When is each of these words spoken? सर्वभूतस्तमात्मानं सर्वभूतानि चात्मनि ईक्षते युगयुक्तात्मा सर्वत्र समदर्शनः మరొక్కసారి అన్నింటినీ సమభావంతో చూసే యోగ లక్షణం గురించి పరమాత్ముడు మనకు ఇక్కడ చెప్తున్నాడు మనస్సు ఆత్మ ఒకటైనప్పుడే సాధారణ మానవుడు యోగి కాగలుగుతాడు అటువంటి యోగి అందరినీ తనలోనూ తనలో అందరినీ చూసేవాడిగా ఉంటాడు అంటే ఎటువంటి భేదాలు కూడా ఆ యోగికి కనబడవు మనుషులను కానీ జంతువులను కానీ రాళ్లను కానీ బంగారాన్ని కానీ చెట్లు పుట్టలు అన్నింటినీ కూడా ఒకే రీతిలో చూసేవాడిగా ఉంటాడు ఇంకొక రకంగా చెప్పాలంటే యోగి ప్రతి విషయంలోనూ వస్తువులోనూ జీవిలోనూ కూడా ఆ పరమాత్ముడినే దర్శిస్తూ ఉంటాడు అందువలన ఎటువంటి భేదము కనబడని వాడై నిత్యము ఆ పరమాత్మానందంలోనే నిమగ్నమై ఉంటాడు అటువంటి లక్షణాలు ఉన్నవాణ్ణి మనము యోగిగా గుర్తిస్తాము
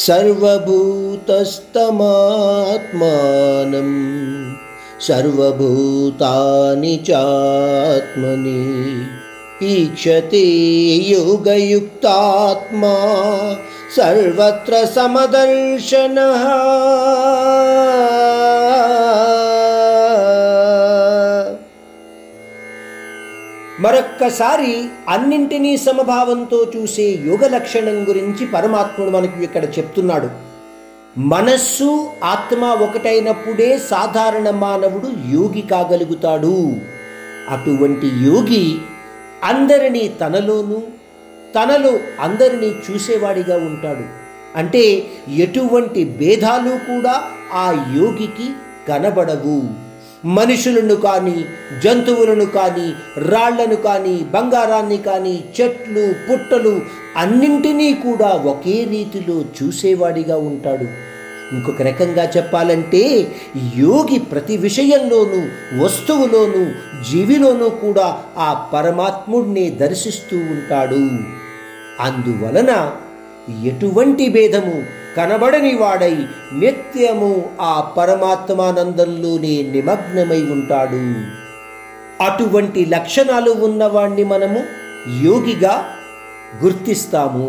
सर्वभूतस्तमात्मानं 0.00 1.26
सर्वभूतानि 5.06 6.94
चात्मनि 7.08 8.54
ईक्षते 9.72 10.44
युगयुक्तात्मा 11.10 12.94
सर्वत्र 13.96 14.84
समदर्शनः 14.94 16.44
మరొక్కసారి 23.80 24.72
అన్నింటినీ 25.08 25.72
సమభావంతో 25.76 26.58
చూసే 26.74 27.06
యోగ 27.26 27.46
లక్షణం 27.46 27.98
గురించి 28.04 28.44
పరమాత్ముడు 28.46 29.10
మనకు 29.10 29.38
ఇక్కడ 29.42 29.64
చెప్తున్నాడు 29.78 30.28
మనస్సు 31.28 31.88
ఆత్మ 32.24 32.64
ఒకటైనప్పుడే 32.82 33.70
సాధారణ 33.88 34.48
మానవుడు 34.56 35.08
యోగి 35.32 35.62
కాగలుగుతాడు 35.62 36.56
అటువంటి 37.50 38.08
యోగి 38.24 38.64
అందరినీ 39.44 40.04
తనలోనూ 40.20 40.80
తనలో 41.56 41.92
అందరినీ 42.20 42.68
చూసేవాడిగా 42.84 43.56
ఉంటాడు 43.56 44.04
అంటే 44.56 44.84
ఎటువంటి 45.38 46.04
భేదాలు 46.18 46.72
కూడా 46.86 47.14
ఆ 47.54 47.66
యోగికి 47.96 48.46
కనబడవు 48.88 49.58
మనుషులను 50.30 50.96
కానీ 51.04 51.36
జంతువులను 51.82 52.46
కానీ 52.48 52.88
రాళ్లను 53.28 53.76
కానీ 53.86 54.16
బంగారాన్ని 54.34 54.98
కానీ 55.02 55.34
చెట్లు 55.56 56.04
పుట్టలు 56.26 56.74
అన్నింటినీ 57.16 57.88
కూడా 58.04 58.30
ఒకే 58.46 58.76
రీతిలో 58.92 59.38
చూసేవాడిగా 59.56 60.36
ఉంటాడు 60.50 60.86
ఇంకొక 61.52 61.82
రకంగా 61.82 62.24
చెప్పాలంటే 62.36 63.02
యోగి 63.78 64.18
ప్రతి 64.30 64.54
విషయంలోనూ 64.58 65.40
వస్తువులోనూ 65.82 66.62
జీవిలోనూ 67.10 67.68
కూడా 67.82 68.06
ఆ 68.38 68.50
పరమాత్ముడినే 68.72 69.66
దర్శిస్తూ 69.82 70.38
ఉంటాడు 70.54 71.02
అందువలన 72.00 72.72
ఎటువంటి 73.66 74.26
భేదము 74.28 74.76
కనబడని 75.16 75.72
వాడై 75.74 76.14
నిత్యము 76.58 77.32
ఆ 77.62 77.74
పరమాత్మానందంలోనే 77.96 79.54
నిమగ్నమై 79.72 80.40
ఉంటాడు 80.52 81.02
అటువంటి 82.22 82.80
లక్షణాలు 82.86 83.52
ఉన్నవాణ్ణి 83.60 84.24
మనము 84.24 84.60
యోగిగా 85.24 85.74
గుర్తిస్తాము 86.62 87.48